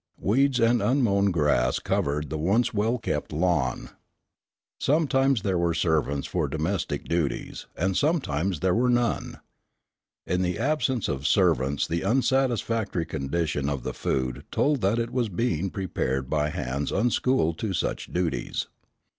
Weeds 0.17 0.59
and 0.59 0.81
unmown 0.81 1.29
grass 1.29 1.77
covered 1.77 2.31
the 2.31 2.37
once 2.39 2.73
well 2.73 2.97
kept 2.97 3.31
lawn. 3.31 3.91
Sometimes 4.79 5.43
there 5.43 5.59
were 5.59 5.75
servants 5.75 6.25
for 6.25 6.47
domestic 6.47 7.05
duties, 7.07 7.67
and 7.77 7.95
sometimes 7.95 8.61
there 8.61 8.73
were 8.73 8.89
none. 8.89 9.41
In 10.25 10.41
the 10.41 10.57
absence 10.57 11.07
of 11.07 11.27
servants 11.27 11.85
the 11.85 12.01
unsatisfactory 12.03 13.05
condition 13.05 13.69
of 13.69 13.83
the 13.83 13.93
food 13.93 14.43
told 14.49 14.81
that 14.81 14.97
it 14.97 15.11
was 15.11 15.29
being 15.29 15.69
prepared 15.69 16.31
by 16.31 16.49
hands 16.49 16.91
unschooled 16.91 17.59
to 17.59 17.71
such 17.71 18.07
duties. 18.11 18.65